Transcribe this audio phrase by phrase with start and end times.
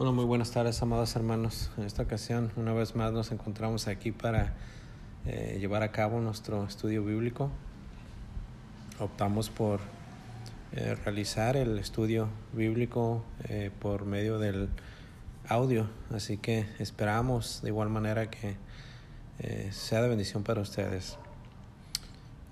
[0.00, 1.72] Hola, muy buenas tardes, amados hermanos.
[1.76, 4.54] En esta ocasión, una vez más, nos encontramos aquí para
[5.26, 7.50] eh, llevar a cabo nuestro estudio bíblico.
[9.00, 9.80] Optamos por
[10.70, 14.68] eh, realizar el estudio bíblico eh, por medio del
[15.48, 18.56] audio, así que esperamos de igual manera que
[19.72, 21.18] sea de bendición para ustedes.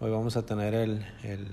[0.01, 1.47] Hoy vamos a tener el, el,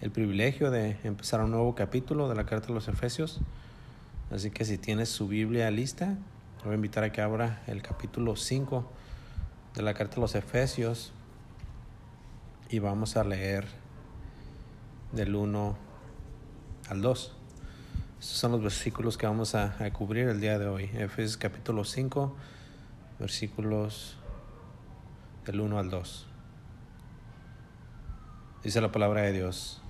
[0.00, 3.40] el privilegio de empezar un nuevo capítulo de la Carta de los Efesios.
[4.30, 6.16] Así que si tienes su Biblia lista,
[6.64, 8.90] voy a invitar a que abra el capítulo 5
[9.76, 11.12] de la carta de los Efesios
[12.68, 13.68] y vamos a leer
[15.12, 15.76] del 1
[16.88, 17.32] al 2.
[18.18, 20.90] Estos son los versículos que vamos a, a cubrir el día de hoy.
[20.94, 22.34] Efesios capítulo 5,
[23.20, 24.16] versículos
[25.44, 26.26] del 1 al 2.
[28.64, 29.80] Dice la palabra de Dios.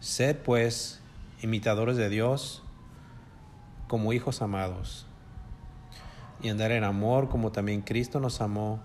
[0.00, 1.00] Sed pues
[1.40, 2.62] imitadores de Dios
[3.90, 5.04] como hijos amados
[6.40, 8.80] y andar en amor como también Cristo nos amó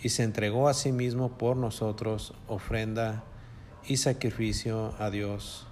[0.00, 3.24] y se entregó a sí mismo por nosotros, ofrenda
[3.88, 5.66] y sacrificio a Dios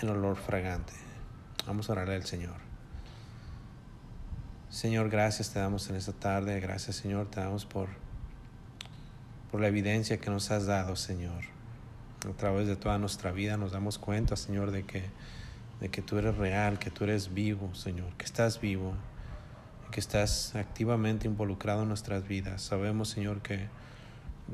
[0.00, 0.92] en olor fragante.
[1.66, 2.54] Vamos a orarle al Señor.
[4.70, 6.60] Señor, gracias te damos en esta tarde.
[6.60, 7.88] Gracias, Señor, te damos por,
[9.50, 11.42] por la evidencia que nos has dado, Señor.
[12.24, 15.10] A través de toda nuestra vida nos damos cuenta, Señor, de que
[15.82, 18.94] de que tú eres real, que tú eres vivo, Señor, que estás vivo,
[19.90, 22.62] que estás activamente involucrado en nuestras vidas.
[22.62, 23.66] Sabemos, Señor, que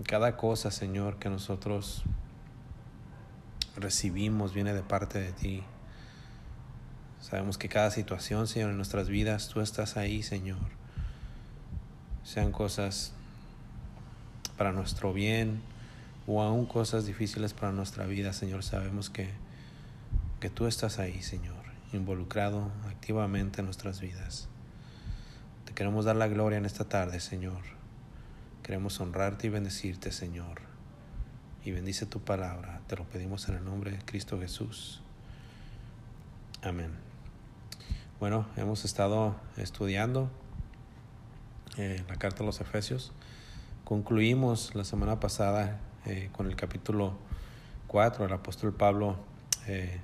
[0.05, 2.03] cada cosa, Señor, que nosotros
[3.77, 5.63] recibimos viene de parte de ti.
[7.21, 10.71] Sabemos que cada situación, Señor, en nuestras vidas, tú estás ahí, Señor.
[12.25, 13.13] Sean cosas
[14.57, 15.61] para nuestro bien
[16.27, 18.65] o aún cosas difíciles para nuestra vida, Señor.
[18.65, 19.29] Sabemos que
[20.41, 24.49] que tú estás ahí, Señor, involucrado activamente en nuestras vidas.
[25.65, 27.63] Te queremos dar la gloria en esta tarde, Señor.
[28.63, 30.61] Queremos honrarte y bendecirte, Señor.
[31.65, 32.81] Y bendice tu palabra.
[32.87, 35.03] Te lo pedimos en el nombre de Cristo Jesús.
[36.63, 36.93] Amén.
[38.21, 40.31] Bueno, hemos estado estudiando
[41.77, 43.13] eh, la carta a los Efesios.
[43.85, 47.15] Concluimos la semana pasada eh, con el capítulo
[47.89, 48.25] 4.
[48.25, 49.17] El apóstol Pablo
[49.67, 50.01] eh,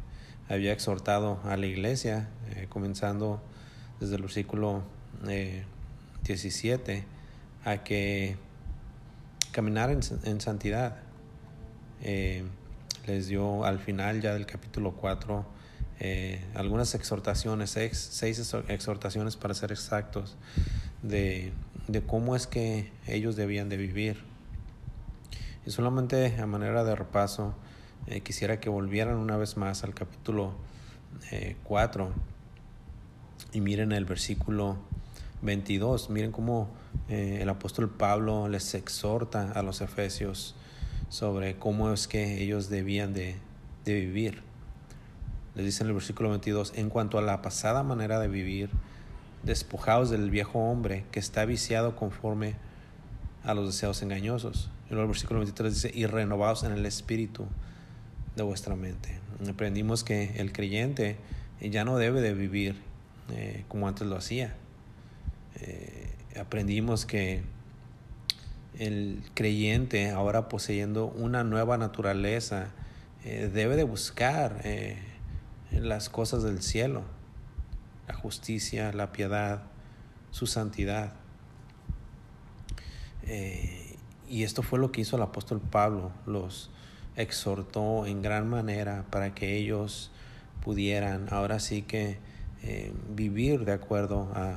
[0.48, 3.42] había exhortado a la iglesia, eh, comenzando
[4.00, 4.82] desde el versículo
[6.24, 7.04] 17, eh,
[7.64, 8.36] a que
[9.52, 10.96] caminar en, santidad.
[12.02, 12.44] Eh,
[13.06, 15.54] les dio al final ya del capítulo 4
[16.54, 20.36] algunas exhortaciones, seis, seis, exhortaciones para ser exactos,
[21.02, 21.52] de,
[21.88, 24.22] de cómo es que ellos debían de vivir.
[25.64, 27.54] Y solamente a manera de repaso,
[28.06, 30.54] eh, quisiera que volvieran una vez más al capítulo
[31.64, 32.10] 4 eh,
[33.52, 34.76] y miren el versículo
[35.42, 36.10] 22.
[36.10, 36.68] Miren cómo
[37.08, 40.54] eh, el apóstol Pablo les exhorta a los efesios
[41.08, 43.36] sobre cómo es que ellos debían de,
[43.84, 44.42] de vivir.
[45.54, 48.70] Les dice en el versículo 22, en cuanto a la pasada manera de vivir,
[49.44, 52.56] despojados del viejo hombre que está viciado conforme
[53.44, 54.70] a los deseos engañosos.
[54.86, 57.46] Y luego el versículo 23 dice, y renovados en el espíritu
[58.36, 59.20] de vuestra mente.
[59.48, 61.16] Aprendimos que el creyente
[61.60, 62.76] ya no debe de vivir
[63.30, 64.54] eh, como antes lo hacía.
[65.60, 67.42] Eh, aprendimos que
[68.78, 72.68] el creyente, ahora poseyendo una nueva naturaleza,
[73.24, 74.62] eh, debe de buscar
[75.70, 77.02] las cosas del cielo,
[78.08, 79.62] la justicia, la piedad,
[80.30, 81.14] su santidad.
[84.28, 86.70] y esto fue lo que hizo el apóstol Pablo, los
[87.16, 90.10] exhortó en gran manera para que ellos
[90.62, 92.18] pudieran ahora sí que
[92.62, 94.56] eh, vivir de acuerdo a,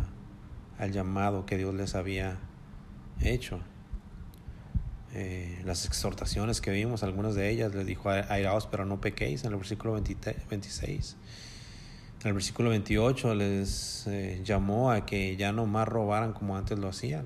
[0.78, 2.38] al llamado que Dios les había
[3.22, 3.60] hecho.
[5.14, 9.52] Eh, las exhortaciones que vimos, algunas de ellas les dijo, airaos pero no pequéis, en
[9.52, 11.18] el versículo 26.
[12.22, 16.78] En el versículo 28 les eh, llamó a que ya no más robaran como antes
[16.80, 17.26] lo hacían.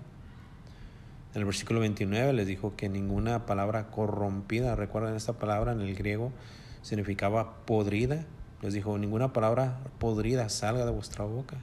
[1.34, 5.96] En el versículo 29 les dijo que ninguna palabra corrompida, recuerden esta palabra en el
[5.96, 6.34] griego
[6.82, 8.26] significaba podrida.
[8.62, 11.58] Les dijo, ninguna palabra podrida salga de vuestra boca,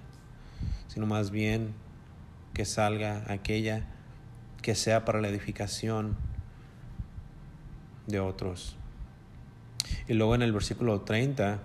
[0.89, 1.75] sino más bien
[2.55, 3.87] que salga aquella
[4.63, 6.17] que sea para la edificación
[8.07, 8.77] de otros.
[10.09, 11.61] Y luego en el versículo 30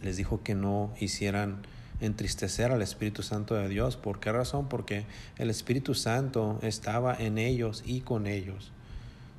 [0.00, 1.62] les dijo que no hicieran
[2.00, 3.96] entristecer al Espíritu Santo de Dios.
[3.96, 4.68] ¿Por qué razón?
[4.68, 5.04] Porque
[5.36, 8.72] el Espíritu Santo estaba en ellos y con ellos.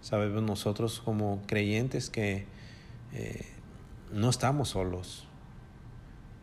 [0.02, 2.46] Sabemos nosotros como creyentes que
[3.14, 3.46] eh,
[4.12, 5.28] no estamos solos.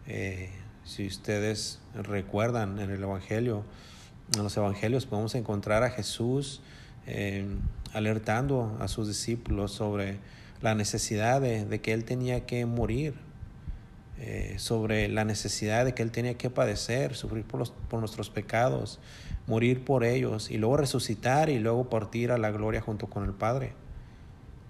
[0.06, 0.50] Eh,
[0.84, 3.64] si ustedes recuerdan en el Evangelio,
[4.36, 6.60] en los Evangelios podemos encontrar a Jesús
[7.06, 7.46] eh,
[7.92, 10.18] alertando a sus discípulos sobre
[10.60, 13.14] la necesidad de, que Él tenía que morir,
[14.18, 18.98] eh, sobre la necesidad de que Él tenía que padecer, sufrir por, por nuestros pecados,
[19.46, 23.32] morir por ellos y luego resucitar y luego partir a la gloria junto con el
[23.32, 23.74] Padre.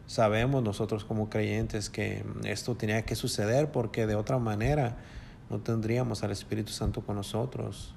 [0.07, 4.97] Sabemos nosotros como creyentes que esto tenía que suceder porque de otra manera
[5.49, 7.95] no tendríamos al Espíritu Santo con nosotros.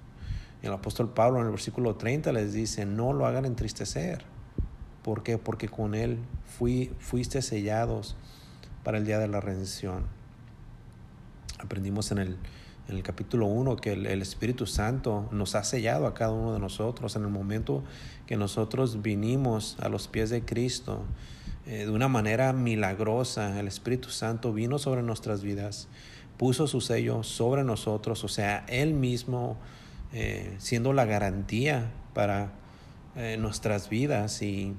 [0.62, 4.24] El apóstol Pablo en el versículo 30 les dice, no lo hagan entristecer.
[5.04, 5.38] ¿Por qué?
[5.38, 8.18] Porque con Él fui, fuiste sellados
[8.84, 10.19] para el día de la redención.
[11.60, 12.38] Aprendimos en el,
[12.88, 16.60] en el capítulo 1 que el, Espíritu Santo nos ha sellado a cada uno de
[16.60, 17.84] nosotros en el momento
[18.26, 21.04] que nosotros vinimos a los pies de Cristo.
[21.68, 25.90] Eh, de una manera milagrosa, el Espíritu Santo vino sobre nuestras vidas,
[26.38, 29.58] puso su sello sobre nosotros, o sea, Él mismo
[30.14, 32.54] eh, siendo la garantía para
[33.16, 34.76] eh, nuestras vidas y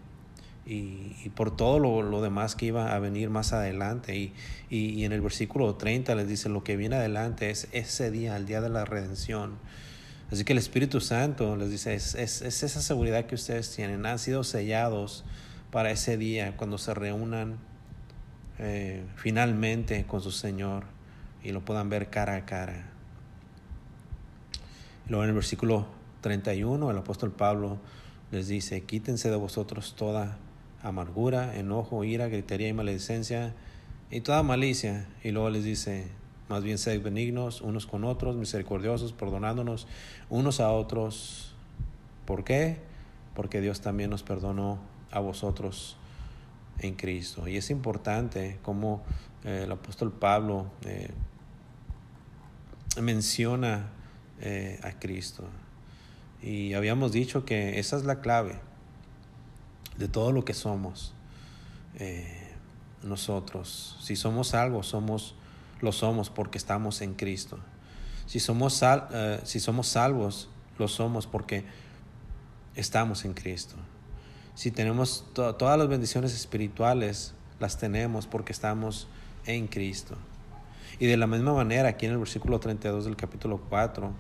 [0.67, 4.17] y, por todo lo, demás que iba a venir más adelante.
[4.17, 4.33] Y,
[4.69, 8.47] y, en el versículo 30 les dice, lo que viene adelante es ese día, el
[8.47, 9.59] día de la redención.
[10.31, 14.07] Así que el Espíritu Santo les dice, es, es, es esa seguridad que ustedes tienen,
[14.07, 15.25] han sido sellados
[15.73, 17.59] para ese día, cuando se reúnan
[18.59, 20.85] eh, finalmente con su Señor
[21.43, 22.91] y lo puedan ver cara a cara.
[25.09, 25.87] Luego en el versículo
[26.21, 27.79] 31 el apóstol Pablo
[28.31, 30.39] les dice, quítense de vosotros toda
[30.83, 33.55] amargura, enojo, ira, gritería y maledicencia
[34.11, 35.07] y toda malicia.
[35.23, 36.09] Y luego les dice,
[36.49, 39.87] más bien sed benignos unos con otros, misericordiosos, perdonándonos
[40.29, 41.55] unos a otros.
[42.25, 42.79] ¿Por qué?
[43.35, 44.79] Porque Dios también nos perdonó
[45.11, 45.97] a vosotros
[46.79, 47.49] en Cristo.
[47.49, 49.03] Y es importante como
[49.45, 51.11] eh, el apóstol Pablo eh,
[53.01, 53.91] menciona
[54.41, 55.45] eh, a Cristo.
[56.43, 58.70] Y habíamos dicho que esa es la clave
[60.01, 61.13] de todo lo que somos
[61.99, 62.55] eh,
[63.03, 63.99] nosotros.
[64.01, 65.35] Si somos salvos, somos,
[65.83, 67.59] lo somos porque estamos en Cristo.
[68.27, 70.49] Si somos, eh, si somos salvos,
[70.79, 71.65] lo somos porque
[72.75, 73.77] estamos en Cristo.
[74.55, 79.07] Si tenemos todas las bendiciones espirituales, las tenemos porque estamos
[79.45, 80.17] en Cristo.
[80.99, 84.13] Y de la misma manera, aquí en el versículo 32 del capítulo 4,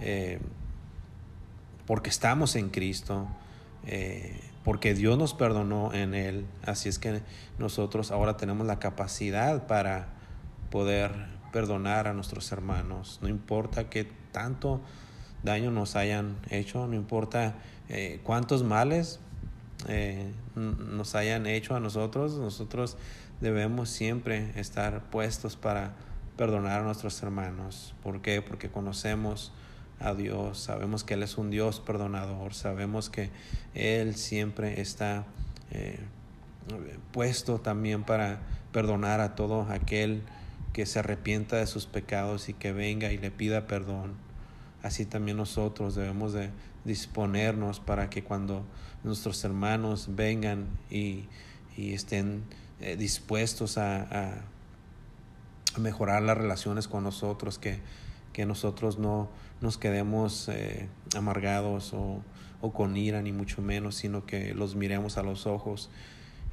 [0.00, 0.40] eh,
[1.86, 3.28] porque estamos en Cristo,
[4.64, 6.46] porque Dios nos perdonó en Él.
[6.64, 7.22] Así es que
[7.58, 10.08] nosotros ahora tenemos la capacidad para
[10.70, 11.12] poder
[11.52, 13.18] perdonar a nuestros hermanos.
[13.22, 14.80] No importa qué tanto
[15.42, 17.54] daño nos hayan hecho, no importa
[17.88, 19.20] eh, cuántos males
[19.88, 22.96] eh, nos hayan hecho a nosotros, nosotros
[23.40, 25.94] debemos siempre estar puestos para
[26.36, 27.94] perdonar a nuestros hermanos.
[28.02, 28.42] ¿Por qué?
[28.42, 29.52] Porque conocemos
[30.00, 33.30] a Dios, sabemos que Él es un Dios perdonador, sabemos que
[33.74, 35.26] Él siempre está
[35.70, 36.00] eh,
[37.12, 38.40] puesto también para
[38.72, 40.22] perdonar a todo aquel
[40.72, 44.14] que se arrepienta de sus pecados y que venga y le pida perdón.
[44.82, 46.50] Así también nosotros debemos de
[46.84, 48.64] disponernos para que cuando
[49.04, 51.28] nuestros hermanos vengan y,
[51.76, 52.42] estén
[52.80, 57.78] eh, dispuestos a, a mejorar las relaciones con nosotros, que
[58.32, 59.28] que nosotros no
[59.60, 62.22] nos quedemos eh, amargados o,
[62.72, 65.90] con ira, ni mucho menos, sino que los miremos a los ojos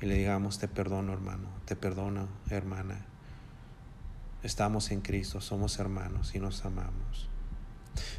[0.02, 3.06] y le digamos, te perdono hermano, te perdono hermana.
[4.44, 7.30] Estamos en Cristo, somos hermanos y nos amamos.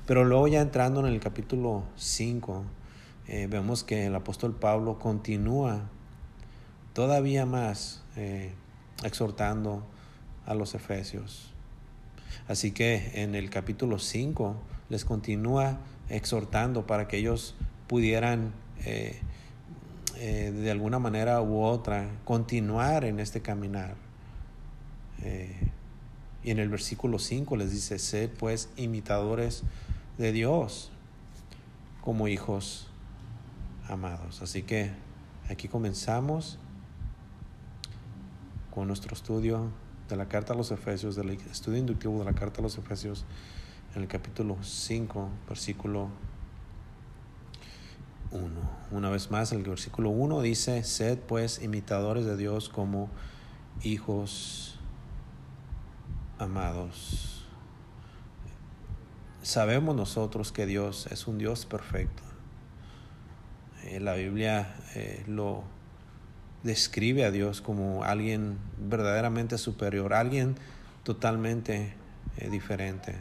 [0.07, 2.65] Pero luego ya entrando en el capítulo 5,
[3.29, 5.89] eh, vemos que el apóstol Pablo continúa
[6.93, 8.53] todavía más eh,
[9.05, 9.87] exhortando
[10.47, 11.55] a los efesios.
[12.47, 14.57] Así que en el capítulo 5
[14.89, 17.55] les continúa exhortando para que ellos
[17.87, 18.53] pudieran
[18.85, 19.21] eh,
[20.17, 23.95] eh, de alguna manera u otra continuar en este caminar.
[25.23, 25.71] Eh,
[26.43, 29.63] y en el versículo 5 les dice, sed pues imitadores
[30.17, 30.91] de Dios
[32.01, 32.89] como hijos
[33.89, 34.43] amados.
[34.43, 34.91] Así que
[35.49, 36.59] aquí comenzamos
[38.71, 39.71] con nuestro estudio
[40.09, 43.25] de la carta a los Efesios, del estudio inductivo de la carta a los Efesios,
[43.95, 46.09] en el capítulo 5, versículo
[48.31, 48.49] 1.
[48.91, 53.09] Una vez más, el versículo 1 dice, sed pues imitadores de Dios como
[53.83, 54.79] hijos
[56.39, 57.47] amados.
[59.43, 62.23] Sabemos nosotros que Dios es un Dios perfecto.
[63.85, 65.65] Eh, la Biblia eh, lo
[66.63, 70.57] describe a Dios como alguien verdaderamente superior, alguien
[71.03, 71.95] totalmente
[72.37, 73.17] eh, diferente.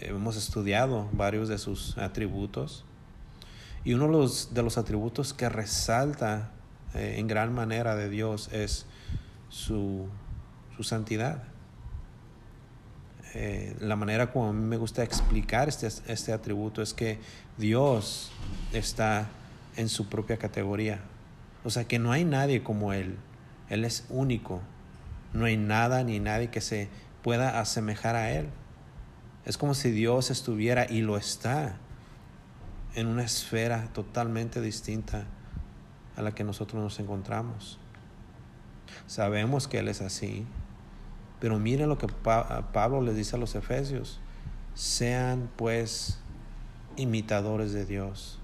[0.00, 2.84] hemos estudiado varios de sus atributos.
[3.84, 6.50] Y uno de los, atributos que resalta
[6.94, 8.86] eh, en gran manera de Dios es
[9.48, 10.08] su,
[10.76, 11.44] su santidad.
[13.34, 17.18] Eh, la manera como a mí me gusta explicar este, este atributo es que
[17.58, 18.32] Dios
[18.72, 19.28] está
[19.76, 21.00] en su propia categoría.
[21.66, 23.16] O sea que no hay nadie como Él.
[23.68, 24.60] Él es único.
[25.32, 26.88] No hay nada ni nadie que se
[27.24, 28.46] pueda asemejar a Él.
[29.44, 31.74] Es como si Dios estuviera y lo está
[32.94, 35.24] en una esfera totalmente distinta
[36.14, 37.80] a la que nosotros nos encontramos.
[39.08, 40.46] Sabemos que Él es así,
[41.40, 44.20] pero miren lo que Pablo les dice a los efesios.
[44.74, 46.20] Sean pues
[46.96, 48.38] imitadores de Dios.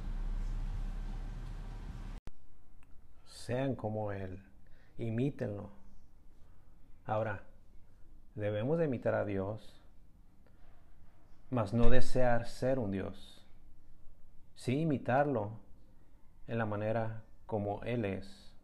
[3.43, 4.41] Sean como Él,
[4.99, 5.71] imítenlo.
[7.05, 7.43] Ahora,
[8.37, 9.83] debemos de imitar a Dios,
[11.51, 13.45] mas no desear ser un Dios.
[14.55, 15.59] Sí imitarlo
[16.47, 18.55] en la manera como Él es.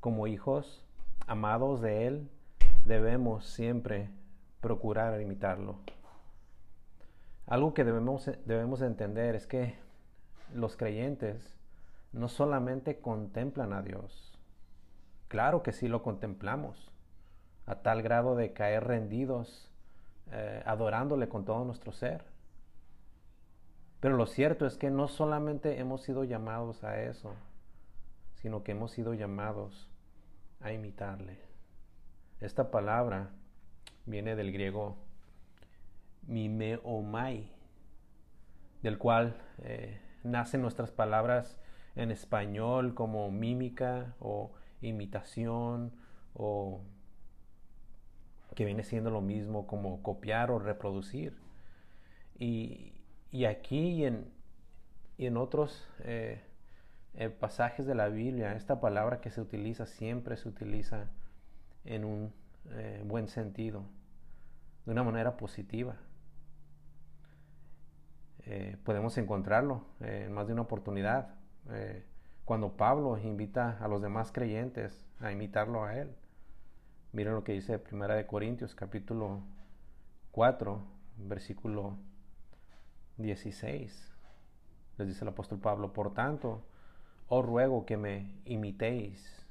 [0.00, 0.84] Como hijos
[1.28, 2.30] amados de Él,
[2.86, 4.10] debemos siempre
[4.62, 5.78] procurar imitarlo.
[7.46, 9.76] Algo que debemos, debemos entender es que
[10.52, 11.54] los creyentes
[12.14, 14.38] no solamente contemplan a Dios,
[15.28, 16.90] claro que sí lo contemplamos,
[17.66, 19.70] a tal grado de caer rendidos,
[20.30, 22.24] eh, adorándole con todo nuestro ser.
[24.00, 27.34] Pero lo cierto es que no solamente hemos sido llamados a eso,
[28.36, 29.88] sino que hemos sido llamados
[30.60, 31.38] a imitarle.
[32.40, 33.30] Esta palabra
[34.06, 34.98] viene del griego
[36.26, 37.50] mimeomai,
[38.82, 41.58] del cual eh, nacen nuestras palabras
[41.96, 45.92] en español como mímica o imitación
[46.34, 46.80] o
[48.54, 51.36] que viene siendo lo mismo como copiar o reproducir.
[52.38, 52.92] Y,
[53.46, 54.26] aquí y en,
[55.18, 56.40] y en otros eh,
[57.14, 61.06] eh, pasajes de la Biblia, esta palabra que se utiliza siempre se utiliza
[61.84, 62.32] en un
[62.70, 63.84] eh, buen sentido,
[64.86, 65.96] de una manera positiva.
[68.84, 71.30] Podemos encontrarlo en más de una oportunidad.
[72.44, 76.14] Cuando Pablo invita a los demás creyentes a imitarlo a él.
[77.12, 79.40] Miren lo que dice Primera de Corintios capítulo
[80.32, 80.82] 4,
[81.18, 81.96] versículo
[83.18, 84.12] 16.
[84.98, 86.62] Les dice el apóstol Pablo, por tanto,
[87.28, 89.44] os ruego que me imitéis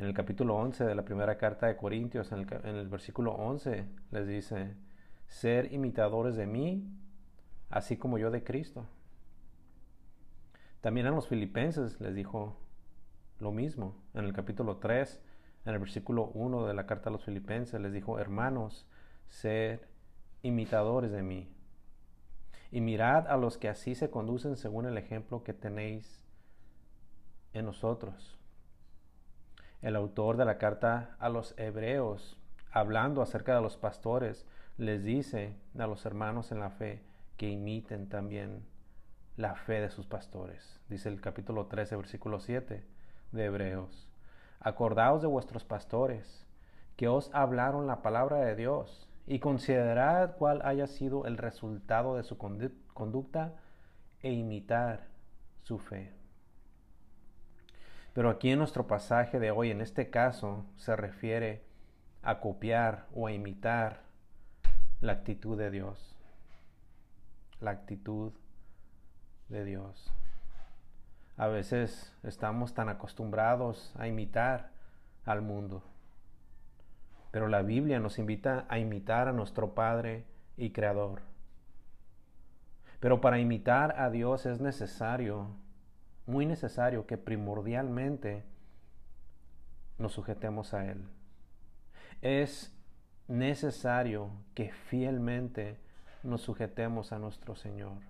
[0.00, 4.26] en el capítulo 11 de la primera carta de Corintios, en el, versículo 11, les
[4.26, 4.74] dice,
[5.26, 6.88] ser imitadores de mí,
[7.68, 8.86] así como yo de Cristo.
[10.80, 12.56] También a los filipenses les dijo
[13.38, 13.94] lo mismo.
[14.14, 15.20] En el capítulo 3,
[15.66, 18.86] en el versículo 1 de la carta a los filipenses, les dijo, hermanos,
[19.28, 19.88] ser
[20.42, 21.48] imitadores de mí.
[22.72, 26.24] Y mirad a los que así se conducen según el ejemplo que tenéis
[27.52, 28.40] en nosotros
[29.82, 32.36] el autor de la carta a los hebreos,
[32.70, 34.46] hablando acerca de los pastores,
[34.76, 37.02] les dice a los hermanos en la fe
[37.36, 38.62] que imiten también
[39.36, 40.80] la fe de sus pastores.
[40.88, 42.84] Dice el capítulo 13, versículo 7
[43.32, 44.08] de Hebreos.
[44.60, 46.46] Acordaos de vuestros pastores,
[46.96, 52.24] que os hablaron la palabra de Dios, y considerad cuál haya sido el resultado de
[52.24, 53.54] su conducta
[54.22, 55.06] e imitar
[55.62, 56.12] su fe.
[58.12, 61.62] Pero aquí en nuestro pasaje de hoy, en este caso, se refiere
[62.22, 64.02] a copiar o a imitar
[65.00, 66.16] la actitud de Dios.
[67.60, 68.32] La actitud
[69.50, 70.12] de Dios.
[71.36, 74.70] A veces estamos tan acostumbrados a imitar
[75.24, 75.82] al mundo.
[77.30, 80.24] Pero la Biblia nos invita a imitar a nuestro Padre
[80.56, 81.20] y Creador.
[82.98, 85.48] Pero para imitar a Dios es necesario
[86.26, 88.44] muy necesario que primordialmente
[89.98, 91.04] nos sujetemos a Él.
[92.22, 92.72] Es
[93.28, 95.78] necesario que fielmente
[96.22, 98.09] nos sujetemos a nuestro Señor.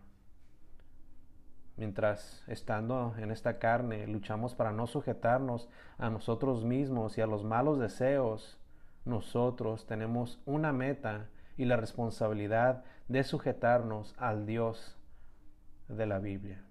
[1.80, 7.42] Mientras estando en esta carne luchamos para no sujetarnos a nosotros mismos y a los
[7.42, 8.58] malos deseos,
[9.06, 14.94] nosotros tenemos una meta y la responsabilidad de sujetarnos al Dios
[15.88, 16.62] de la Biblia.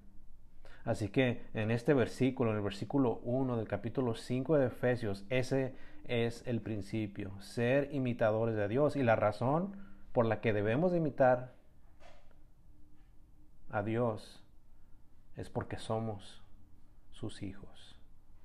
[0.85, 5.73] Así que en este versículo, en el versículo 1 del capítulo 5 de Efesios, ese
[6.07, 8.95] es el principio, ser imitadores de Dios.
[8.95, 9.75] Y la razón
[10.13, 11.53] por la que debemos imitar
[13.71, 14.38] a Dios
[15.39, 16.43] es porque somos
[17.11, 17.97] sus hijos.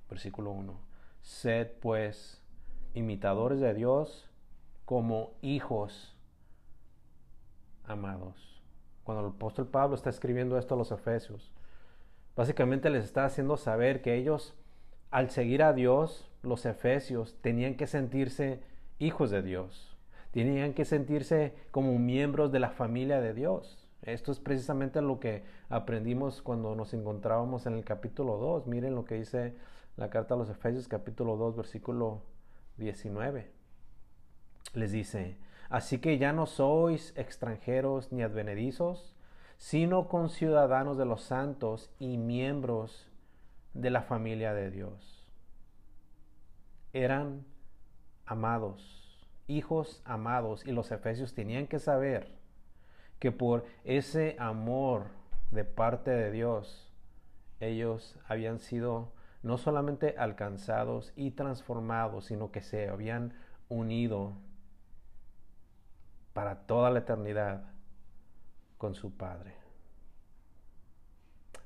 [0.08, 0.78] Versículo 1.
[1.22, 2.40] Sed pues
[2.94, 4.30] imitadores de Dios
[4.84, 6.16] como hijos
[7.84, 8.62] amados.
[9.02, 11.52] Cuando el apóstol Pablo está escribiendo esto a los efesios,
[12.36, 14.54] básicamente les está haciendo saber que ellos,
[15.10, 18.62] al seguir a Dios, los efesios, tenían que sentirse
[19.00, 19.96] hijos de Dios,
[20.30, 23.83] tenían que sentirse como miembros de la familia de Dios.
[24.04, 28.66] Esto es precisamente lo que aprendimos cuando nos encontrábamos en el capítulo 2.
[28.66, 29.56] Miren lo que dice
[29.96, 32.22] la carta a los Efesios capítulo 2 versículo
[32.76, 33.50] 19.
[34.74, 35.38] Les dice,
[35.70, 39.16] así que ya no sois extranjeros ni advenedizos,
[39.56, 43.08] sino conciudadanos de los santos y miembros
[43.72, 45.26] de la familia de Dios.
[46.92, 47.46] Eran
[48.26, 52.33] amados, hijos amados, y los efesios tenían que saber
[53.24, 55.06] que por ese amor
[55.50, 56.92] de parte de Dios,
[57.58, 63.32] ellos habían sido no solamente alcanzados y transformados, sino que se habían
[63.70, 64.34] unido
[66.34, 67.64] para toda la eternidad
[68.76, 69.54] con su Padre.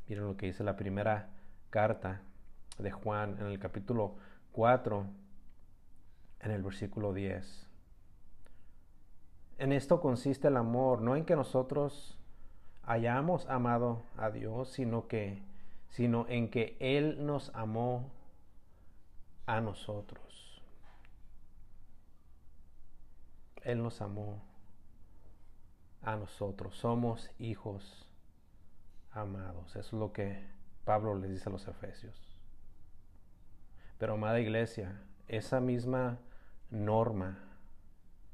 [0.06, 1.30] Miren lo que dice la primera
[1.70, 2.22] carta
[2.78, 4.14] de Juan en el capítulo
[4.52, 5.06] 4,
[6.38, 7.67] en el versículo 10.
[9.58, 12.16] En esto consiste el amor, no en que nosotros
[12.84, 15.42] hayamos amado a Dios, sino que
[15.90, 18.10] sino en que Él nos amó
[19.46, 20.62] a nosotros.
[23.62, 24.40] Él nos amó
[26.02, 26.76] a nosotros.
[26.76, 28.06] Somos hijos
[29.12, 29.74] amados.
[29.76, 30.46] Eso es lo que
[30.84, 32.14] Pablo les dice a los efesios.
[33.98, 36.18] Pero amada iglesia, esa misma
[36.70, 37.47] norma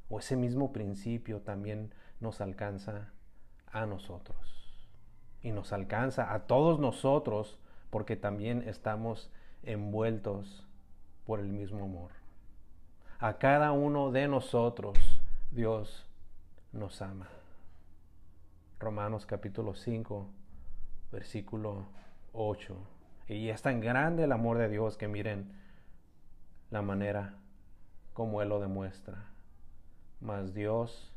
[0.08, 3.12] o ese mismo principio también nos alcanza
[3.66, 4.36] a nosotros
[5.42, 7.58] y nos alcanza a todos nosotros
[7.90, 9.30] porque también estamos
[9.62, 10.66] envueltos
[11.26, 12.10] por el mismo amor.
[13.18, 14.98] A cada uno de nosotros
[15.50, 16.06] Dios
[16.72, 17.28] nos ama.
[18.80, 20.26] Romanos capítulo 5,
[21.12, 21.86] versículo
[22.32, 22.76] 8.
[23.28, 25.52] Y es tan grande el amor de Dios que miren
[26.70, 27.34] la manera
[28.12, 29.33] como Él lo demuestra.
[30.24, 31.12] Mas Dios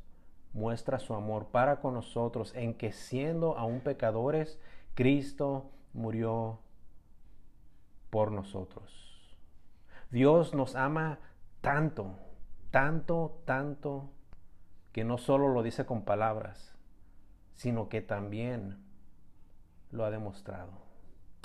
[0.51, 4.59] muestra su amor para con nosotros en que siendo aún pecadores,
[4.95, 6.59] Cristo murió
[8.09, 9.37] por nosotros.
[10.11, 11.19] Dios nos ama
[11.61, 12.15] tanto,
[12.69, 14.09] tanto, tanto,
[14.91, 16.75] que no solo lo dice con palabras,
[17.55, 18.77] sino que también
[19.91, 20.71] lo ha demostrado.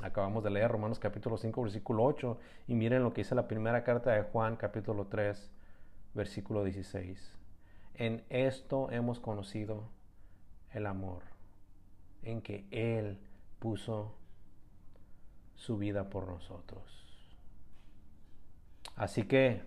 [0.03, 3.85] Acabamos de leer Romanos capítulo 5, versículo 8, y miren lo que dice la primera
[3.85, 5.51] carta de Juan capítulo 3,
[6.15, 7.42] versículo 16.
[7.95, 9.89] En esto hemos conocido
[10.73, 11.23] el amor,
[12.23, 13.19] en que Él
[13.59, 14.15] puso
[15.55, 16.83] su vida por nosotros.
[18.97, 19.63] Así que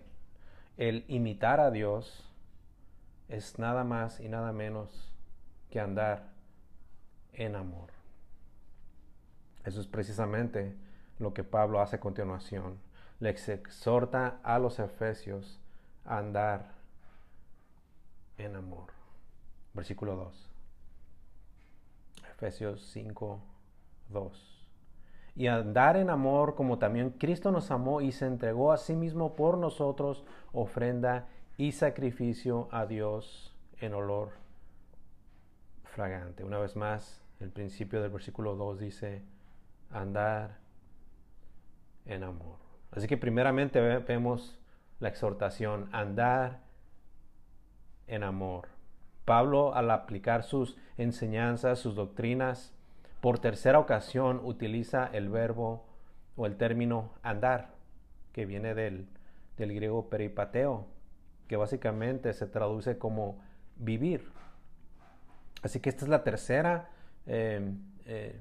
[0.76, 2.28] el imitar a Dios
[3.28, 5.14] es nada más y nada menos
[5.70, 6.28] que andar
[7.32, 7.90] en amor.
[9.64, 10.76] Eso es precisamente
[11.18, 12.78] lo que Pablo hace a continuación.
[13.18, 15.60] Le exhorta a los efesios
[16.04, 16.75] a andar
[18.38, 18.86] en amor.
[19.74, 20.50] Versículo 2.
[22.30, 23.40] Efesios 5,
[24.10, 24.68] 2.
[25.36, 29.34] Y andar en amor como también Cristo nos amó y se entregó a sí mismo
[29.34, 34.30] por nosotros, ofrenda y sacrificio a Dios en olor
[35.84, 36.44] fragante.
[36.44, 39.22] Una vez más, el principio del versículo 2 dice,
[39.90, 40.58] andar
[42.06, 42.56] en amor.
[42.90, 44.58] Así que primeramente vemos
[45.00, 46.65] la exhortación, andar
[48.06, 48.68] en amor.
[49.24, 52.72] Pablo, al aplicar sus enseñanzas, sus doctrinas,
[53.20, 55.84] por tercera ocasión utiliza el verbo
[56.36, 57.70] o el término andar,
[58.32, 59.08] que viene del,
[59.56, 60.86] griego peripateo,
[61.48, 63.40] que básicamente se traduce como
[63.76, 64.30] vivir.
[65.62, 66.90] Así que esta es la tercera
[67.26, 67.72] eh,
[68.04, 68.40] eh,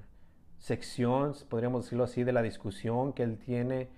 [0.59, 3.89] sección, podríamos decirlo así, de la discusión que él tiene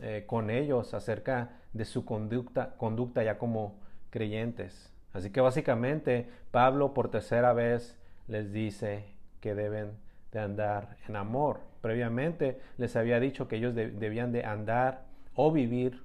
[0.00, 3.81] eh, con ellos acerca de su conducta, conducta ya como
[4.12, 4.92] creyentes.
[5.12, 7.98] Así que básicamente Pablo por tercera vez
[8.28, 9.06] les dice
[9.40, 9.98] que deben
[10.30, 11.60] de andar en amor.
[11.80, 16.04] Previamente les había dicho que ellos debían de andar o vivir,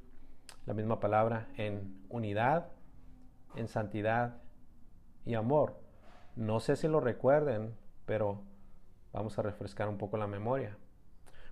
[0.66, 2.68] la misma palabra, en unidad,
[3.56, 4.38] en santidad
[5.26, 5.76] y amor.
[6.36, 8.42] No sé si lo recuerden, pero
[9.14, 10.78] vamos a refrescar un poco la memoria.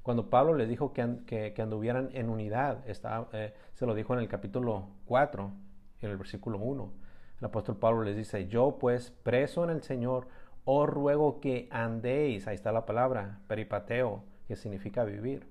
[0.03, 4.89] Cuando Pablo les dijo que, anduvieran en unidad, eh, se lo dijo en el capítulo
[5.05, 5.51] 4,
[6.01, 6.91] en el versículo 1.
[7.39, 10.27] El apóstol Pablo les dice, yo pues preso en el Señor,
[10.63, 15.47] os ruego que andéis, ahí está la palabra, peripateo, que significa vivir.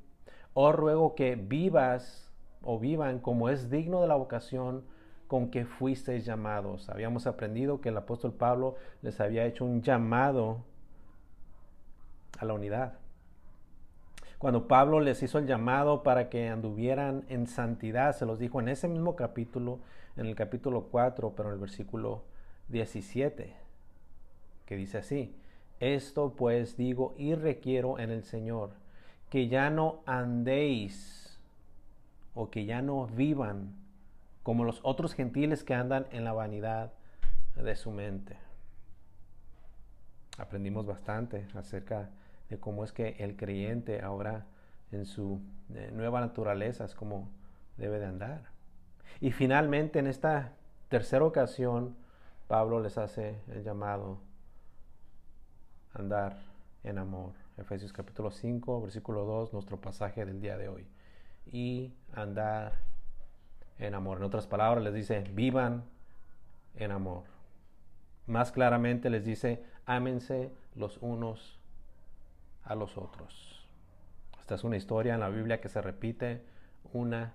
[0.54, 4.84] Os ruego que vivas o vivan como es digno de la vocación
[5.26, 6.88] con que fuisteis llamados.
[6.88, 10.64] Habíamos aprendido que el apóstol Pablo les había hecho un llamado
[12.38, 12.94] a la unidad.
[14.38, 18.68] Cuando Pablo les hizo el llamado para que anduvieran en santidad, se los dijo en
[18.68, 19.78] ese mismo capítulo,
[20.16, 22.24] en el capítulo 4, pero en el versículo
[22.68, 23.54] 17,
[24.66, 25.34] que dice así,
[25.80, 28.70] esto pues digo y requiero en el Señor,
[29.30, 31.38] que ya no andéis
[32.34, 33.74] o que ya no vivan
[34.42, 36.92] como los otros gentiles que andan en la vanidad
[37.56, 38.36] de su mente.
[40.38, 42.10] Aprendimos bastante acerca
[42.50, 44.46] de cómo es que el creyente ahora
[44.92, 45.40] en su
[45.74, 47.28] eh, nueva naturaleza es como
[47.76, 48.53] debe de andar.
[49.20, 50.52] Y finalmente en esta
[50.88, 51.96] tercera ocasión
[52.48, 54.18] Pablo les hace el llamado
[55.94, 56.36] a andar
[56.82, 57.32] en amor.
[57.56, 60.86] Efesios capítulo 5, versículo 2, nuestro pasaje del día de hoy.
[61.50, 62.74] Y andar
[63.78, 64.18] en amor.
[64.18, 65.84] En otras palabras les dice, vivan
[66.74, 67.24] en amor.
[68.26, 71.58] Más claramente les dice, ámense los unos
[72.64, 73.66] a los otros.
[74.40, 76.42] Esta es una historia en la Biblia que se repite
[76.92, 77.32] una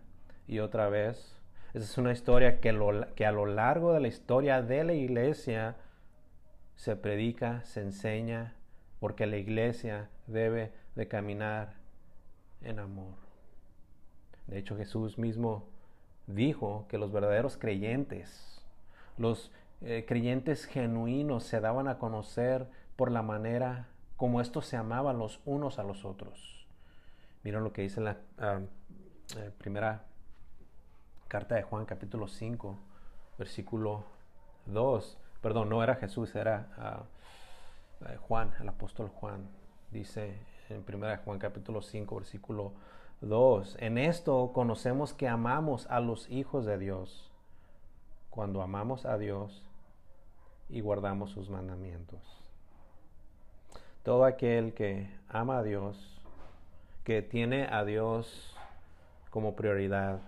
[0.48, 1.39] y otra vez.
[1.74, 5.76] Esta es una historia que, que a lo largo de la historia de la iglesia
[6.76, 8.56] se predica, se enseña,
[9.00, 11.74] porque la iglesia debe de caminar
[12.64, 13.14] en amor.
[14.48, 15.68] De hecho, Jesús mismo
[16.26, 18.66] dijo que los verdaderos creyentes,
[19.18, 19.52] los
[19.82, 25.40] eh, creyentes genuinos se daban a conocer por la manera como estos se amaban los
[25.46, 26.68] unos a los otros.
[27.44, 28.60] Miren lo que dice la ah,
[29.38, 30.09] eh, primera
[31.30, 32.76] carta de Juan, capítulo 5,
[33.38, 34.04] versículo
[34.66, 35.18] 2.
[35.42, 37.04] Perdón, no era Jesús, era ah,
[38.10, 39.48] eh, Juan, el apóstol Juan.
[39.92, 40.40] Dice
[40.70, 42.74] en primera Juan, capítulo 5, versículo
[43.22, 43.78] 2.
[43.80, 47.32] En esto conocemos que amamos a los hijos de Dios
[48.32, 49.64] cuando amamos a Dios
[50.68, 52.20] y guardamos sus mandamientos.
[54.02, 56.20] Todo aquel que ama a Dios,
[57.04, 58.56] que tiene a Dios
[59.30, 60.22] como prioridad,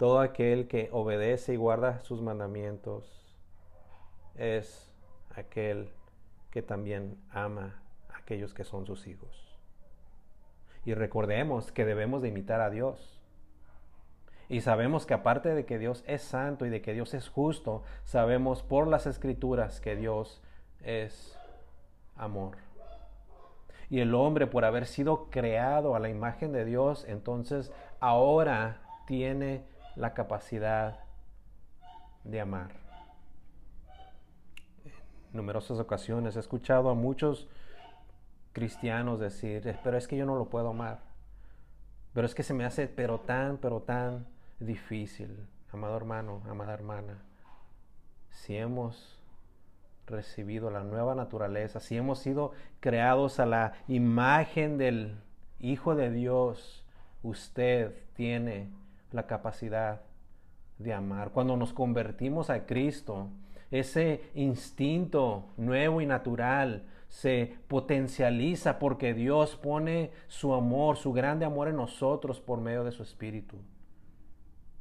[0.00, 3.36] todo aquel que obedece y guarda sus mandamientos,
[4.34, 4.90] es
[5.28, 5.90] aquel
[6.50, 9.58] que también ama a aquellos que son sus hijos.
[10.86, 13.20] Y recordemos que debemos de imitar a Dios.
[14.48, 17.82] Y sabemos que aparte de que Dios es santo y de que Dios es justo,
[18.04, 20.40] sabemos por las escrituras que Dios
[20.82, 21.38] es
[22.16, 22.56] amor.
[23.90, 29.68] Y el hombre, por haber sido creado a la imagen de Dios, entonces ahora tiene
[29.96, 31.00] la capacidad
[32.24, 32.70] de amar.
[34.84, 37.48] En numerosas ocasiones he escuchado a muchos
[38.52, 41.00] cristianos decir, pero es que yo no lo puedo amar.
[42.12, 44.26] Pero es que se me hace pero tan, pero tan
[44.58, 45.46] difícil.
[45.72, 47.22] Amado hermano, amada hermana,
[48.30, 49.20] si hemos
[50.06, 55.20] recibido la nueva naturaleza, si hemos sido creados a la imagen del
[55.60, 56.84] Hijo de Dios,
[57.22, 58.70] usted tiene
[59.12, 60.02] la capacidad
[60.78, 61.30] de amar.
[61.30, 63.28] Cuando nos convertimos a Cristo,
[63.70, 71.68] ese instinto nuevo y natural se potencializa porque Dios pone su amor, su grande amor
[71.68, 73.58] en nosotros por medio de su Espíritu.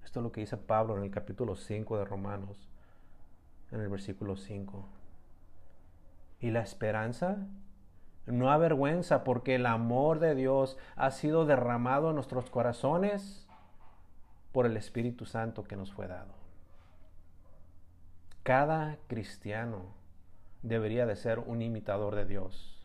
[0.03, 2.69] Esto es lo que dice Pablo en el capítulo 5 de Romanos,
[3.71, 4.87] en el versículo 5.
[6.39, 7.47] Y la esperanza
[8.25, 13.48] no avergüenza porque el amor de Dios ha sido derramado en nuestros corazones
[14.51, 16.33] por el Espíritu Santo que nos fue dado.
[18.43, 19.93] Cada cristiano
[20.63, 22.75] debería de ser un imitador de Dios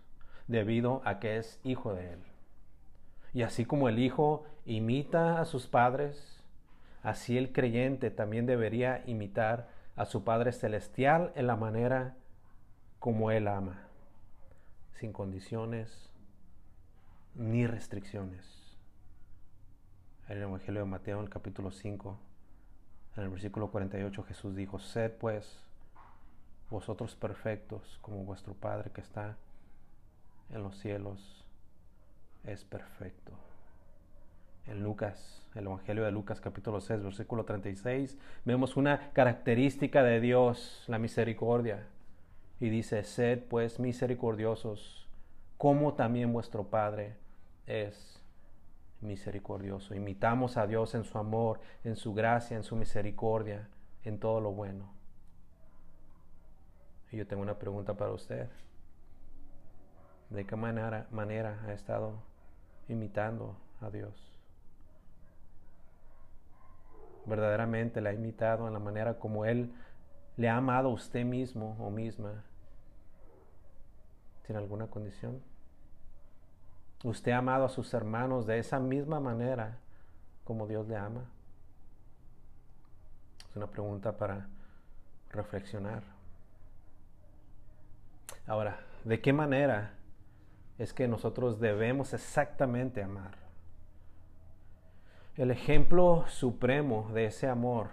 [0.46, 2.18] debido a que es hijo de Él.
[3.32, 6.42] Y así como el hijo imita a sus padres,
[7.02, 12.14] así el creyente también debería imitar a su Padre Celestial en la manera
[12.98, 13.88] como Él ama,
[14.94, 16.10] sin condiciones
[17.34, 18.63] ni restricciones.
[20.28, 22.18] En el Evangelio de Mateo, en el capítulo 5,
[23.16, 25.58] en el versículo 48, Jesús dijo, sed pues
[26.70, 29.36] vosotros perfectos como vuestro Padre que está
[30.50, 31.44] en los cielos
[32.44, 33.32] es perfecto.
[34.66, 40.84] En Lucas, el Evangelio de Lucas capítulo 6, versículo 36, vemos una característica de Dios,
[40.86, 41.86] la misericordia.
[42.60, 45.06] Y dice, sed pues misericordiosos,
[45.58, 47.14] como también vuestro Padre
[47.66, 48.13] es
[49.04, 49.94] misericordioso.
[49.94, 53.68] Imitamos a Dios en su amor, en su gracia, en su misericordia,
[54.02, 54.92] en todo lo bueno.
[57.12, 58.48] Y yo tengo una pregunta para usted.
[60.30, 62.22] ¿De qué manera, manera ha estado
[62.88, 64.34] imitando a Dios?
[67.26, 69.72] verdaderamente le ha imitado en la manera como Él
[70.36, 72.44] le ha amado a usted mismo o misma?
[74.46, 75.40] ¿Tiene alguna condición?
[77.04, 79.76] ¿Usted ha amado a sus hermanos de esa misma manera
[80.42, 81.26] como Dios le ama?
[83.50, 84.48] Es una pregunta para
[85.30, 86.02] reflexionar.
[88.46, 89.92] Ahora, ¿de qué manera
[90.78, 93.36] es que nosotros debemos exactamente amar?
[95.36, 97.88] El ejemplo supremo de ese amor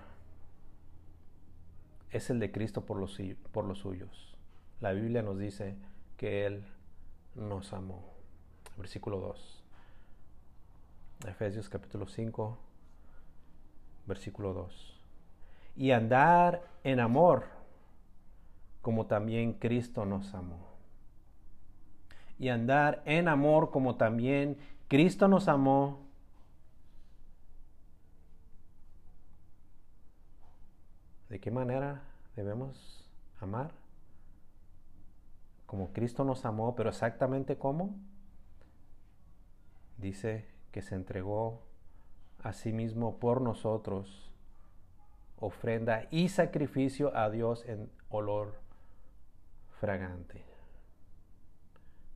[2.12, 3.20] es el de Cristo por los,
[3.52, 4.38] por los suyos.
[4.80, 5.76] La Biblia nos dice
[6.16, 6.66] que Él
[7.36, 8.11] nos amó.
[8.78, 9.64] Versículo 2.
[11.28, 12.58] Efesios capítulo 5,
[14.08, 15.00] versículo 2.
[15.76, 17.46] Y andar en amor,
[18.82, 20.68] como también Cristo nos amó.
[22.40, 24.58] Y andar en amor, como también
[24.88, 26.12] Cristo nos amó
[31.32, 32.02] ¿De qué manera
[32.36, 33.72] debemos amar?
[35.66, 37.96] Como Cristo nos amó, pero exactamente cómo?
[40.02, 41.62] Dice que se entregó
[42.42, 44.32] a sí mismo por nosotros,
[45.38, 48.56] ofrenda y sacrificio a Dios en olor
[49.80, 50.44] fragante.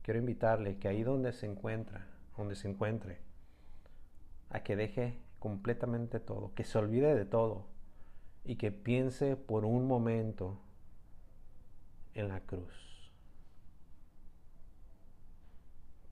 [0.02, 3.20] Quiero invitarle que ahí donde se encuentra, donde se encuentre,
[4.50, 7.66] a que deje completamente todo, que se olvide de todo
[8.44, 10.58] y que piense por un momento
[12.14, 13.12] en la cruz.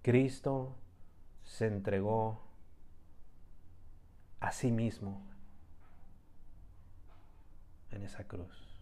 [0.02, 0.76] Cristo
[1.54, 2.40] se entregó
[4.40, 5.22] a sí mismo
[7.92, 8.76] en esa cruz.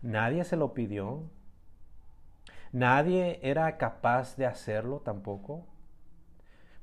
[0.00, 1.24] Nadie se lo pidió.
[2.70, 5.66] Nadie era capaz de hacerlo tampoco.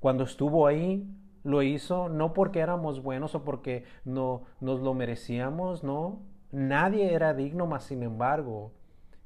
[0.02, 1.10] Cuando estuvo ahí,
[1.46, 6.24] lo hizo no porque éramos buenos o porque no nos lo merecíamos, no.
[6.52, 8.74] Nadie era digno, mas sin embargo,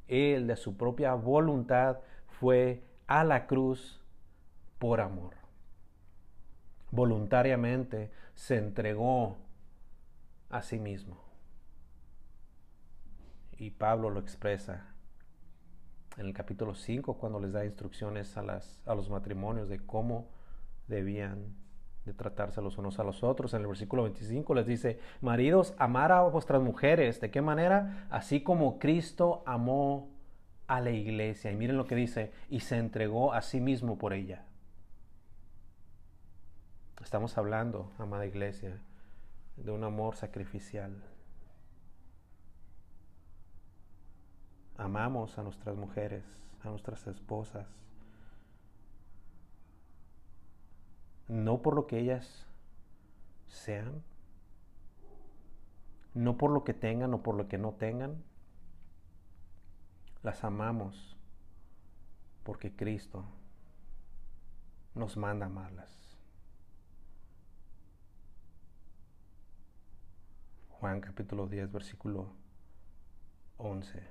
[0.07, 4.03] Él de su propia voluntad fue a la cruz
[4.77, 5.42] por amor.
[6.93, 9.37] Voluntariamente se entregó
[10.51, 11.17] a sí mismo.
[13.57, 14.93] Y Pablo lo expresa
[16.17, 20.29] en el capítulo 5 cuando les da instrucciones a, las, a los matrimonios de cómo
[20.87, 21.55] debían
[22.05, 23.55] de tratarse los unos a los otros.
[23.55, 27.19] En el versículo 25 les dice, maridos, amar a vuestras mujeres.
[27.19, 28.05] ¿De qué manera?
[28.11, 30.11] Así como Cristo amó
[30.67, 31.51] a la iglesia.
[31.51, 34.45] Y miren lo que dice, y se entregó a sí mismo por ella.
[37.03, 38.79] Estamos hablando, amada iglesia,
[39.57, 41.03] de un amor sacrificial.
[44.77, 46.23] Amamos a nuestras mujeres,
[46.63, 47.67] a nuestras esposas
[51.27, 52.45] no por lo que ellas
[53.47, 54.03] sean,
[56.13, 58.23] no por lo que tengan o por lo que no tengan,
[60.21, 61.17] las amamos
[62.43, 63.25] porque Cristo
[64.95, 66.02] nos manda amarlas.
[70.83, 72.27] Juan capítulo 10, versículo
[73.55, 74.03] 11.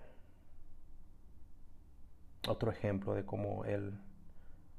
[2.49, 3.93] Otro ejemplo de cómo Él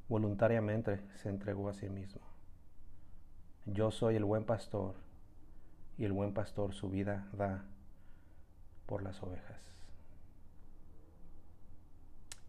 [0.10, 2.24] voluntariamente se entregó a sí mismo.
[3.68, 4.96] Yo soy el buen pastor
[5.96, 7.64] y el buen pastor su vida da
[8.88, 9.62] por las ovejas.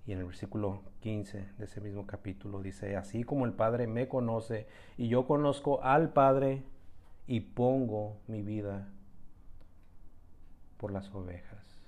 [0.07, 4.09] Y en el versículo 15 de ese mismo capítulo dice, así como el Padre me
[4.09, 6.63] conoce y yo conozco al Padre
[7.27, 8.89] y pongo mi vida
[10.85, 11.81] por las ovejas.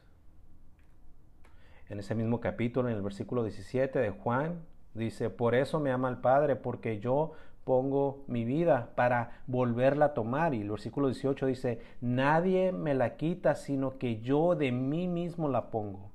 [1.90, 4.62] En ese mismo capítulo, en el versículo 17 de Juan,
[4.96, 7.32] Dice, por eso me ama el Padre, porque yo
[7.64, 10.54] pongo mi vida para volverla a tomar.
[10.54, 15.50] Y el versículo 18 dice, nadie me la quita, sino que yo de mí mismo
[15.50, 16.11] la pongo.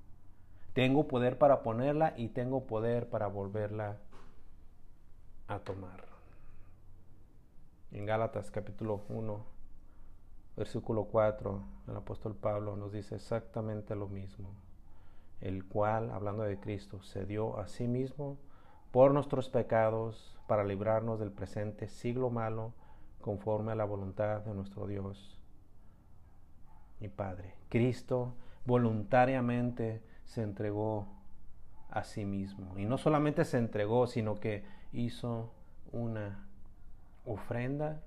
[0.73, 3.97] Tengo poder para ponerla y tengo poder para volverla
[5.47, 6.05] a tomar.
[7.91, 9.45] En Gálatas capítulo 1,
[10.55, 14.49] versículo 4, el apóstol Pablo nos dice exactamente lo mismo,
[15.39, 18.37] el cual, hablando de Cristo, se dio a sí mismo
[18.91, 22.73] por nuestros pecados, para librarnos del presente siglo malo,
[23.21, 25.39] conforme a la voluntad de nuestro Dios
[26.99, 27.55] y Padre.
[27.69, 28.35] Cristo
[28.65, 31.07] voluntariamente se entregó
[31.89, 32.77] a sí mismo.
[32.77, 35.51] Y no solamente se entregó, sino que hizo
[35.91, 36.47] una
[37.25, 38.01] ofrenda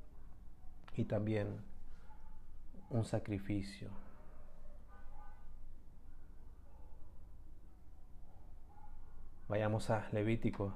[0.94, 1.60] y también
[2.90, 3.90] un sacrificio
[9.46, 10.72] Vayamos a Levítico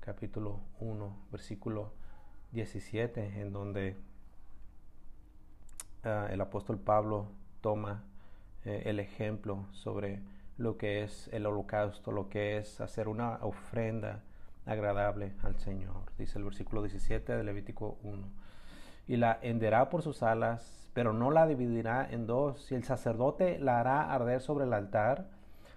[0.00, 1.92] capítulo 1, versículo
[2.50, 3.96] 17, en donde
[6.02, 7.28] ah, el apóstol Pablo
[7.60, 8.02] toma
[8.64, 10.22] eh, el ejemplo sobre
[10.58, 14.24] lo que es el holocausto, lo que es hacer una ofrenda
[14.66, 16.10] agradable al Señor.
[16.18, 18.26] Dice el versículo 17 de Levítico 1.
[19.10, 22.70] Y la henderá por sus alas, pero no la dividirá en dos.
[22.70, 25.26] Y el sacerdote la hará arder sobre el altar,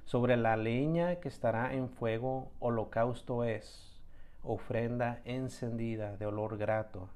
[0.06, 4.00] sobre la leña que estará en fuego, holocausto es,
[4.44, 7.10] ofrenda encendida de olor grato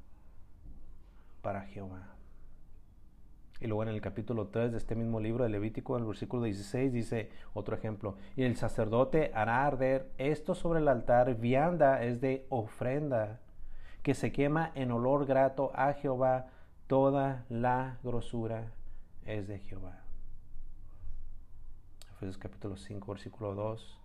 [1.43, 2.15] para Jehová.
[3.59, 6.41] Y luego en el capítulo 3 de este mismo libro de Levítico, en el versículo
[6.41, 12.21] 16, dice otro ejemplo, y el sacerdote hará arder esto sobre el altar, vianda es
[12.21, 13.39] de ofrenda,
[14.07, 16.47] que se quema en olor grato a Jehová,
[16.87, 18.71] toda la grosura
[19.25, 19.99] es de Jehová.
[22.13, 23.99] Efesios capítulo 5, versículo 2.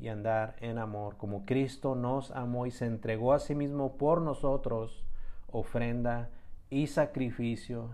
[0.00, 4.20] Y andar en amor, como Cristo nos amó y se entregó a sí mismo por
[4.20, 5.06] nosotros,
[5.46, 6.30] ofrenda
[6.68, 7.90] y sacrificio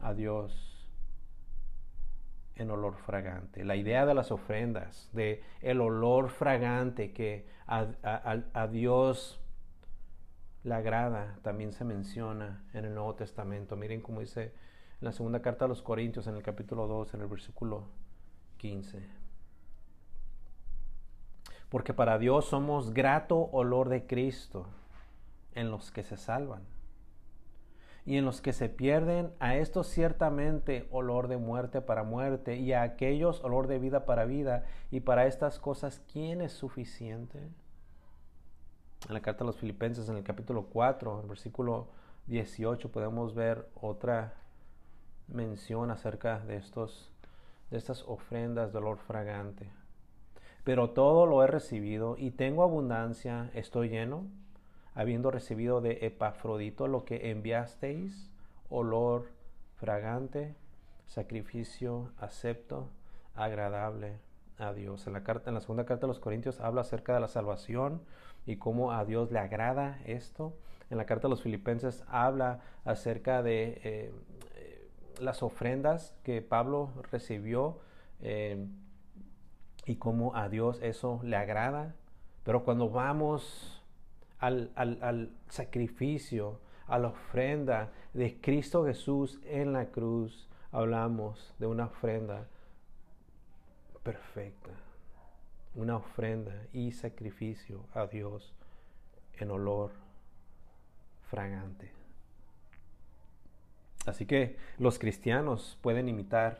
[0.00, 0.88] a Dios
[2.54, 3.64] en olor fragante.
[3.64, 9.39] La idea de las ofrendas, de el olor fragante que a, Dios
[10.64, 13.76] le agrada, también se menciona en el Nuevo Testamento.
[13.76, 14.52] Miren cómo dice
[15.00, 17.88] en la segunda carta a los Corintios, en el capítulo 2, en el versículo
[18.58, 19.02] 15.
[21.68, 24.66] Porque para Dios somos grato olor de Cristo
[25.54, 26.62] en los que se salvan
[28.04, 32.72] y en los que se pierden, a estos ciertamente olor de muerte para muerte, y
[32.72, 37.38] a aquellos olor de vida para vida, y para estas cosas, ¿quién es suficiente?
[39.08, 41.88] En la carta a los Filipenses, en el capítulo 4, en el versículo
[42.26, 44.34] 18, podemos ver otra
[45.26, 47.10] mención acerca de, estos,
[47.70, 49.70] de estas ofrendas de olor fragante.
[50.64, 54.26] Pero todo lo he recibido y tengo abundancia, estoy lleno
[54.94, 58.30] habiendo recibido de Epafrodito lo que enviasteis,
[58.68, 59.28] olor
[59.76, 60.54] fragante,
[61.06, 62.88] sacrificio acepto,
[63.34, 64.18] agradable
[64.58, 65.06] a Dios.
[65.06, 68.02] En la, carta, en la segunda carta de los Corintios habla acerca de la salvación
[68.46, 70.56] y cómo a Dios le agrada esto.
[70.90, 74.12] En la carta de los Filipenses habla acerca de eh,
[75.20, 77.78] las ofrendas que Pablo recibió
[78.20, 78.66] eh,
[79.86, 81.94] y cómo a Dios eso le agrada.
[82.44, 83.82] Pero cuando vamos
[84.38, 92.46] al, sacrificio, a la ofrenda de Cristo Jesús en la cruz, hablamos de una ofrenda
[94.02, 94.70] perfecta,
[95.74, 98.52] una ofrenda y sacrificio a Dios
[99.38, 99.92] en olor
[101.28, 101.92] fragante.
[104.06, 106.58] Así que los cristianos pueden imitar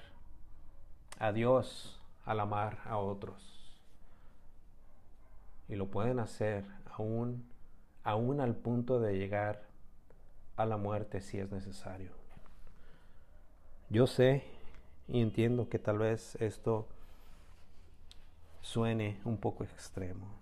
[1.19, 3.73] a Dios al amar a otros.
[5.69, 7.51] Y lo pueden hacer aún
[8.03, 9.63] aún al punto de llegar
[10.57, 12.13] a la muerte si es necesario.
[13.89, 14.45] Yo sé
[15.09, 16.87] y entiendo que tal vez esto
[18.61, 20.41] suene un poco extremo.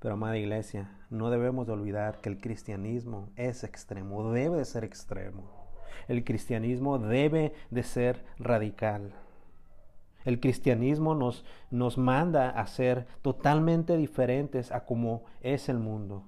[0.00, 4.82] Pero amada iglesia, no debemos de olvidar que el cristianismo es extremo, debe de ser
[4.82, 5.44] extremo.
[6.08, 9.12] El cristianismo debe de ser radical.
[10.24, 16.24] El cristianismo nos, nos manda a ser totalmente diferentes a como es el mundo.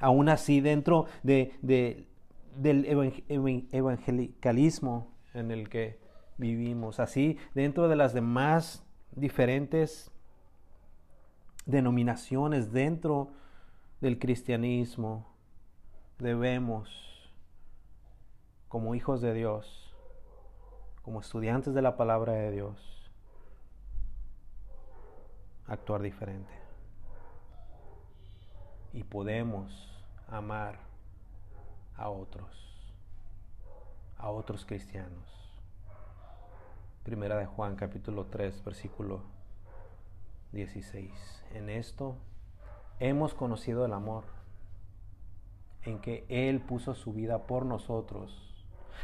[0.00, 1.54] Aún así, dentro de,
[2.56, 2.86] del
[3.70, 5.98] evangelicalismo en el que
[6.40, 10.10] vivimos, así dentro de las demás diferentes
[11.66, 13.30] denominaciones dentro
[14.00, 15.26] del cristianismo,
[16.18, 17.30] debemos,
[18.68, 19.94] como hijos de Dios,
[21.02, 23.10] como estudiantes de la palabra de Dios,
[25.66, 26.52] actuar diferente.
[28.92, 30.78] Y podemos amar
[31.96, 32.94] a otros,
[34.16, 35.39] a otros cristianos.
[37.02, 39.22] Primera de Juan capítulo 3 versículo
[40.52, 41.44] 16.
[41.54, 42.16] En esto
[42.98, 44.24] hemos conocido el amor,
[45.82, 48.50] en que Él puso su vida por nosotros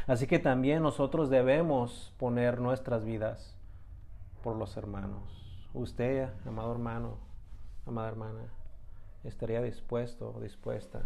[0.05, 3.55] Así que también nosotros debemos poner nuestras vidas
[4.43, 5.23] por los hermanos.
[5.73, 7.17] Usted, amado hermano,
[7.85, 8.53] amada hermana,
[9.23, 11.01] estaría dispuesto o dispuesta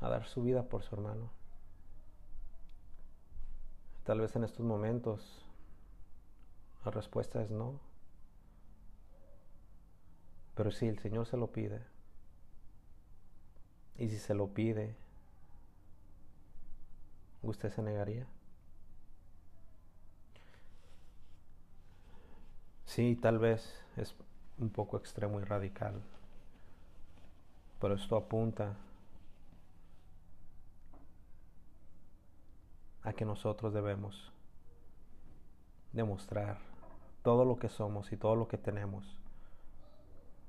[0.00, 1.30] a dar su vida por su hermano.
[4.04, 5.43] Tal vez en estos momentos
[6.84, 7.80] la respuesta es no.
[10.54, 11.82] Pero si el Señor se lo pide,
[13.98, 14.94] y si se lo pide,
[17.42, 18.26] ¿usted se negaría?
[22.84, 24.14] Sí, tal vez es
[24.58, 26.00] un poco extremo y radical,
[27.80, 28.76] pero esto apunta
[33.02, 34.32] a que nosotros debemos
[35.92, 36.73] demostrar
[37.24, 39.18] todo lo que somos y todo lo que tenemos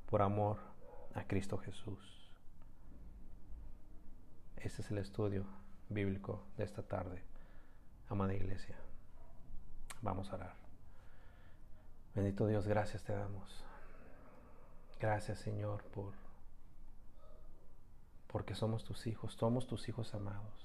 [0.08, 0.58] por amor
[1.14, 2.30] a Cristo Jesús.
[4.58, 5.46] Este es el estudio
[5.88, 7.24] bíblico de esta tarde,
[8.10, 8.76] amada iglesia.
[10.02, 10.56] Vamos a orar.
[12.14, 13.64] Bendito Dios, gracias te damos.
[15.00, 16.14] Gracias Señor por
[18.28, 20.65] porque somos tus hijos, somos tus hijos amados.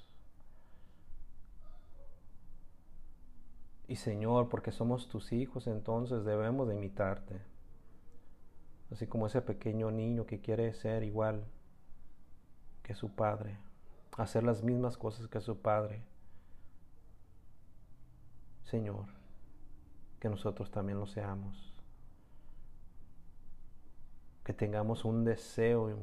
[3.91, 7.41] Y Señor, porque somos tus hijos, entonces debemos de imitarte.
[8.93, 11.45] Así como ese pequeño niño que quiere ser igual
[12.85, 13.59] que su padre,
[14.17, 16.05] hacer las mismas cosas que su padre.
[18.63, 19.07] Señor,
[20.21, 21.75] que nosotros también lo seamos.
[24.45, 25.99] Que tengamos un deseo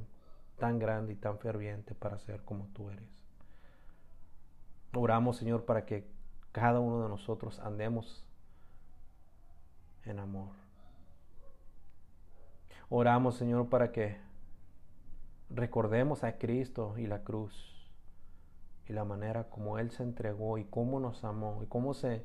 [0.58, 3.08] tan grande y tan ferviente para ser como tú eres.
[4.94, 6.17] Oramos, Señor, para que
[6.52, 8.26] cada uno de nosotros andemos
[10.06, 10.50] en amor.
[12.90, 14.18] Oramos, Señor, para que
[15.50, 17.78] recordemos a Cristo y la cruz
[18.88, 22.24] y la manera como Él se entregó y cómo nos amó y cómo se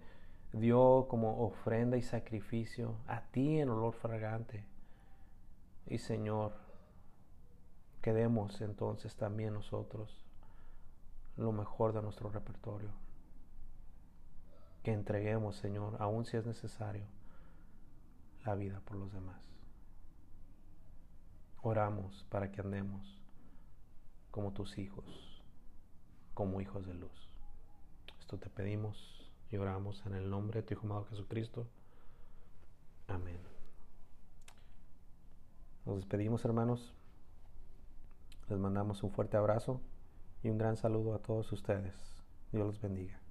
[0.52, 4.64] dio como ofrenda y sacrificio a ti en olor fragante.
[5.86, 6.52] Y Señor,
[8.00, 10.24] quedemos entonces también nosotros
[11.36, 12.90] lo mejor de nuestro repertorio.
[14.82, 17.06] Que entreguemos, Señor, aun si es necesario,
[18.44, 19.40] la vida por los demás.
[21.62, 23.22] Oramos para que andemos
[24.32, 25.42] como tus hijos,
[26.34, 27.30] como hijos de luz.
[28.18, 31.68] Esto te pedimos y oramos en el nombre de tu Hijo amado Jesucristo.
[33.06, 33.38] Amén.
[35.84, 36.94] Nos despedimos, hermanos.
[38.48, 39.80] Les mandamos un fuerte abrazo
[40.42, 41.94] y un gran saludo a todos ustedes.
[42.50, 43.21] Dios los bendiga.